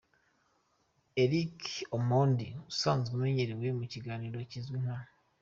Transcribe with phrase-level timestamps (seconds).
[1.23, 1.57] Eric
[1.97, 4.97] Omondi usanzwe amenyerewe mu kiganiro kizwi nka.